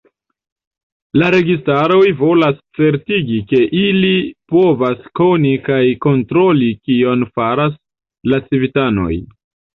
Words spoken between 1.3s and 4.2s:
registaroj volas certigi, ke ili